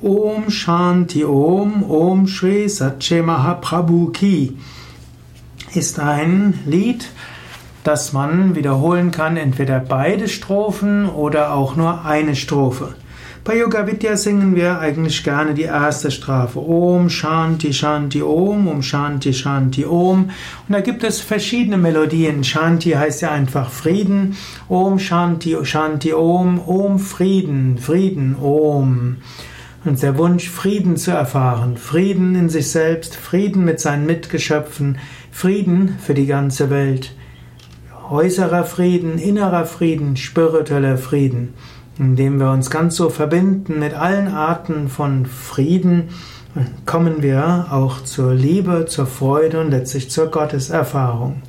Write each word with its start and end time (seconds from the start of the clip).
Om 0.00 0.48
Shanti 0.48 1.24
Om 1.24 1.82
Om 1.82 2.28
Shri 2.28 2.68
Satche 2.68 3.20
Mahaprabhu 3.20 4.12
Ki 4.12 4.56
ist 5.74 5.98
ein 5.98 6.60
Lied, 6.66 7.08
das 7.82 8.12
man 8.12 8.54
wiederholen 8.54 9.10
kann, 9.10 9.36
entweder 9.36 9.80
beide 9.80 10.28
Strophen 10.28 11.08
oder 11.08 11.52
auch 11.52 11.74
nur 11.74 12.04
eine 12.04 12.36
Strophe. 12.36 12.94
Bei 13.42 13.58
Yoga 13.58 13.88
Vidya 13.88 14.16
singen 14.16 14.54
wir 14.54 14.78
eigentlich 14.78 15.24
gerne 15.24 15.54
die 15.54 15.62
erste 15.62 16.12
Strophe. 16.12 16.60
Om 16.60 17.10
Shanti 17.10 17.72
Shanti 17.72 18.22
Om, 18.22 18.68
Om 18.68 18.82
Shanti 18.82 19.34
Shanti 19.34 19.84
Om. 19.84 20.30
Und 20.68 20.72
da 20.72 20.80
gibt 20.80 21.02
es 21.02 21.20
verschiedene 21.20 21.76
Melodien. 21.76 22.44
Shanti 22.44 22.90
heißt 22.90 23.22
ja 23.22 23.32
einfach 23.32 23.70
Frieden. 23.70 24.36
Om 24.68 25.00
Shanti 25.00 25.56
Shanti 25.64 26.12
Om, 26.12 26.60
Om 26.60 27.00
Frieden, 27.00 27.78
Frieden, 27.78 28.36
Om. 28.36 29.16
Und 29.88 30.02
der 30.02 30.18
Wunsch, 30.18 30.50
Frieden 30.50 30.98
zu 30.98 31.12
erfahren, 31.12 31.78
Frieden 31.78 32.34
in 32.34 32.50
sich 32.50 32.70
selbst, 32.70 33.16
Frieden 33.16 33.64
mit 33.64 33.80
seinen 33.80 34.04
Mitgeschöpfen, 34.04 34.98
Frieden 35.32 35.96
für 35.98 36.12
die 36.12 36.26
ganze 36.26 36.68
Welt. 36.68 37.14
Äußerer 38.10 38.64
Frieden, 38.64 39.16
innerer 39.16 39.64
Frieden, 39.64 40.18
spiritueller 40.18 40.98
Frieden, 40.98 41.54
indem 41.98 42.38
wir 42.38 42.50
uns 42.50 42.68
ganz 42.68 42.96
so 42.96 43.08
verbinden 43.08 43.78
mit 43.78 43.94
allen 43.94 44.28
Arten 44.28 44.88
von 44.88 45.24
Frieden, 45.24 46.10
kommen 46.84 47.22
wir 47.22 47.68
auch 47.70 48.04
zur 48.04 48.34
Liebe, 48.34 48.84
zur 48.86 49.06
Freude 49.06 49.58
und 49.58 49.70
letztlich 49.70 50.10
zur 50.10 50.26
Gotteserfahrung. 50.26 51.40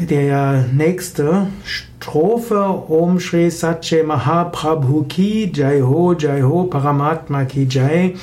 Der 0.00 0.64
nächste 0.72 1.48
Strophe 1.64 2.84
Om 2.88 3.18
Shri 3.18 3.50
Satche 3.50 4.04
Mahaprabhu 4.04 5.02
Ki 5.08 5.50
Jai 5.52 5.80
Ho 5.80 6.14
Jai 6.14 6.42
Ho 6.42 6.64
Paramatma 6.64 7.44
Ki 7.44 7.66
Jai 7.68 8.14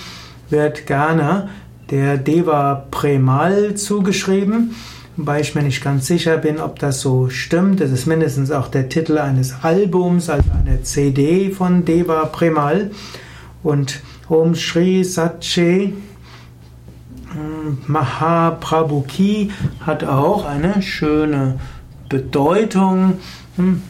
wird 0.49 0.87
gerne 0.87 1.49
der 1.91 2.17
Deva 2.17 2.85
Premal 2.91 3.75
zugeschrieben, 3.75 4.73
wobei 5.17 5.41
ich 5.41 5.53
mir 5.53 5.63
nicht 5.63 5.83
ganz 5.83 6.07
sicher 6.07 6.37
bin, 6.37 6.61
ob 6.61 6.79
das 6.79 7.01
so 7.01 7.29
stimmt. 7.29 7.81
Es 7.81 7.91
ist 7.91 8.05
mindestens 8.05 8.51
auch 8.51 8.69
der 8.69 8.87
Titel 8.87 9.17
eines 9.17 9.55
Albums, 9.61 10.29
also 10.29 10.49
eine 10.57 10.81
CD 10.83 11.49
von 11.49 11.83
Deva 11.83 12.23
Premal. 12.27 12.91
Und 13.63 13.99
Om 14.29 14.55
Shri 14.55 15.03
Satche 15.03 15.91
Mahaprabhuki 17.87 19.51
hat 19.85 20.03
auch 20.03 20.45
eine 20.45 20.81
schöne 20.81 21.59
Bedeutung. 22.09 23.19
Hm, 23.55 23.81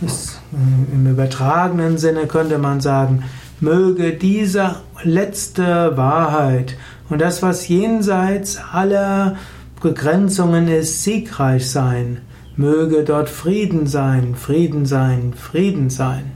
Im 0.94 1.08
übertragenen 1.08 1.98
Sinne 1.98 2.28
könnte 2.28 2.58
man 2.58 2.82
sagen, 2.82 3.24
möge 3.60 4.14
diese 4.14 4.76
letzte 5.04 5.98
Wahrheit 5.98 6.78
und 7.10 7.22
das, 7.22 7.42
was 7.42 7.68
jenseits 7.68 8.60
aller 8.72 9.36
Begrenzungen 9.82 10.68
ist, 10.68 11.04
siegreich 11.04 11.70
sein. 11.70 12.22
Möge 12.56 13.04
dort 13.04 13.30
Frieden 13.30 13.86
sein, 13.86 14.36
Frieden 14.36 14.86
sein, 14.86 15.34
Frieden 15.36 15.90
sein. 15.90 16.32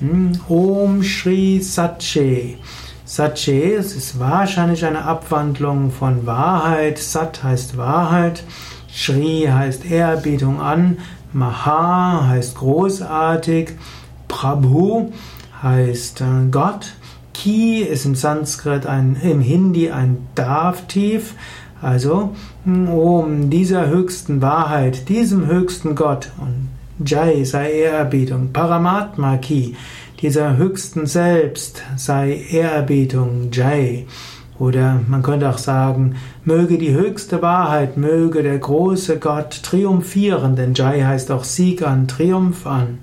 Hm, 0.00 0.32
Om 0.48 1.02
Shri 1.02 1.60
Satche. 1.60 2.56
Satche, 3.04 3.74
es 3.74 3.94
ist 3.96 4.18
wahrscheinlich 4.20 4.84
eine 4.84 5.04
Abwandlung 5.04 5.90
von 5.90 6.26
Wahrheit. 6.26 6.98
Sat 6.98 7.42
heißt 7.42 7.76
Wahrheit. 7.76 8.44
Shri 8.92 9.48
heißt 9.50 9.90
Ehrerbietung 9.90 10.60
an. 10.60 10.98
Maha 11.32 12.26
heißt 12.28 12.56
großartig. 12.56 13.72
Prabhu 14.28 15.12
heißt 15.62 16.20
äh, 16.22 16.48
Gott. 16.50 16.92
Ki 17.32 17.78
ist 17.80 18.04
im 18.04 18.14
Sanskrit 18.14 18.86
ein, 18.86 19.16
im 19.22 19.40
Hindi 19.40 19.90
ein 19.90 20.18
Davtief. 20.34 21.34
Also, 21.82 22.36
um 22.66 23.48
dieser 23.48 23.88
höchsten 23.88 24.42
Wahrheit, 24.42 25.08
diesem 25.08 25.46
höchsten 25.46 25.94
Gott 25.94 26.30
und 26.38 26.68
Jai 27.06 27.44
sei 27.44 27.72
Ehrerbietung, 27.72 28.52
Paramatma 28.52 29.38
Ki, 29.38 29.76
dieser 30.20 30.58
höchsten 30.58 31.06
Selbst 31.06 31.82
sei 31.96 32.44
Ehrerbietung, 32.50 33.48
Jai. 33.50 34.06
Oder 34.60 35.00
man 35.08 35.22
könnte 35.22 35.48
auch 35.48 35.58
sagen, 35.58 36.16
möge 36.44 36.76
die 36.76 36.92
höchste 36.92 37.40
Wahrheit, 37.40 37.96
möge 37.96 38.42
der 38.42 38.58
große 38.58 39.18
Gott 39.18 39.62
triumphieren, 39.62 40.54
denn 40.54 40.74
Jai 40.74 41.00
heißt 41.00 41.30
auch 41.30 41.44
Sieg 41.44 41.82
an, 41.82 42.06
Triumph 42.06 42.66
an. 42.66 42.98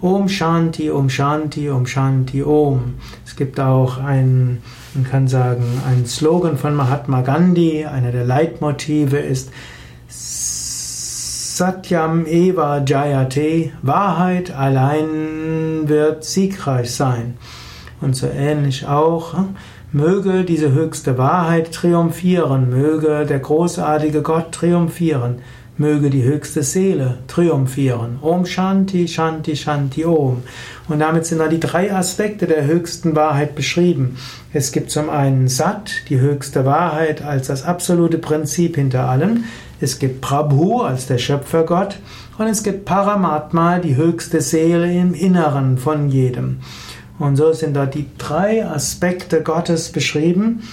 Om 0.00 0.28
Shanti, 0.28 0.90
Om 0.90 1.08
Shanti, 1.08 1.70
Om 1.70 1.86
Shanti, 1.86 2.42
Om. 2.42 2.94
Es 3.24 3.36
gibt 3.36 3.60
auch 3.60 3.98
einen, 3.98 4.60
man 4.94 5.04
kann 5.04 5.28
sagen, 5.28 5.62
einen 5.88 6.06
Slogan 6.06 6.58
von 6.58 6.74
Mahatma 6.74 7.20
Gandhi, 7.20 7.84
einer 7.84 8.10
der 8.10 8.24
Leitmotive 8.24 9.18
ist 9.18 9.52
Satyam 10.08 12.26
Eva 12.26 12.82
Jayate, 12.84 13.70
Wahrheit 13.82 14.50
allein 14.50 15.82
wird 15.84 16.24
siegreich 16.24 16.92
sein. 16.92 17.34
Und 18.00 18.16
so 18.16 18.26
ähnlich 18.26 18.88
auch, 18.88 19.36
möge 19.92 20.44
diese 20.44 20.72
höchste 20.72 21.18
Wahrheit 21.18 21.72
triumphieren, 21.72 22.70
möge 22.70 23.26
der 23.26 23.38
großartige 23.38 24.22
Gott 24.22 24.52
triumphieren, 24.52 25.36
möge 25.76 26.08
die 26.08 26.22
höchste 26.22 26.62
Seele 26.62 27.18
triumphieren. 27.28 28.18
Om 28.22 28.46
Shanti, 28.46 29.06
Shanti, 29.06 29.54
Shanti, 29.54 30.04
Om. 30.04 30.42
Und 30.88 31.00
damit 31.00 31.26
sind 31.26 31.38
da 31.38 31.48
die 31.48 31.60
drei 31.60 31.94
Aspekte 31.94 32.46
der 32.46 32.64
höchsten 32.64 33.14
Wahrheit 33.16 33.54
beschrieben. 33.54 34.16
Es 34.52 34.72
gibt 34.72 34.90
zum 34.90 35.10
einen 35.10 35.48
Sat, 35.48 35.92
die 36.08 36.20
höchste 36.20 36.64
Wahrheit 36.64 37.22
als 37.22 37.48
das 37.48 37.64
absolute 37.64 38.18
Prinzip 38.18 38.76
hinter 38.76 39.08
allem. 39.08 39.44
Es 39.80 39.98
gibt 39.98 40.20
Prabhu 40.20 40.80
als 40.80 41.06
der 41.06 41.18
Schöpfergott 41.18 41.96
und 42.38 42.46
es 42.46 42.62
gibt 42.62 42.84
Paramatma, 42.84 43.78
die 43.78 43.96
höchste 43.96 44.40
Seele 44.40 44.92
im 44.92 45.12
Inneren 45.12 45.76
von 45.76 46.08
jedem. 46.08 46.60
Und 47.22 47.36
so 47.36 47.52
sind 47.52 47.76
dort 47.76 47.94
die 47.94 48.06
drei 48.18 48.66
Aspekte 48.66 49.42
Gottes 49.42 49.92
beschrieben. 49.92 50.64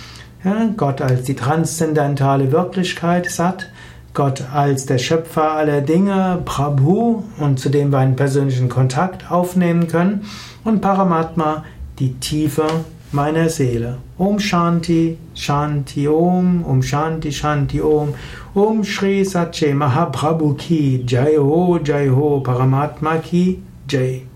Ja, 0.43 0.69
Gott 0.75 0.99
als 0.99 1.21
die 1.21 1.35
transzendentale 1.35 2.51
Wirklichkeit, 2.51 3.29
Sat, 3.29 3.67
Gott 4.15 4.43
als 4.51 4.88
der 4.88 4.97
Schöpfer 4.97 5.51
aller 5.51 5.81
Dinge, 5.81 6.41
Prabhu, 6.45 7.21
und 7.39 7.59
zu 7.59 7.69
dem 7.69 7.91
wir 7.91 7.99
einen 7.99 8.15
persönlichen 8.15 8.67
Kontakt 8.67 9.29
aufnehmen 9.29 9.88
können, 9.88 10.25
und 10.63 10.81
Paramatma, 10.81 11.65
die 11.99 12.13
Tiefe 12.13 12.65
meiner 13.11 13.49
Seele. 13.49 13.97
Om 14.17 14.39
Shanti, 14.39 15.17
Shanti 15.35 16.07
Om, 16.07 16.65
Om 16.65 16.81
Shanti, 16.81 17.31
Shanti 17.31 17.79
Om, 17.79 18.15
Om 18.55 18.83
Shri 18.83 19.23
Satche 19.23 19.75
Mahaprabhu 19.75 20.55
Ki, 20.55 21.03
Jai 21.05 21.35
Ho, 21.38 21.77
Jai 21.83 22.09
Ho, 22.09 22.41
Paramatma 22.41 23.17
Ki, 23.17 23.61
Jai. 23.88 24.28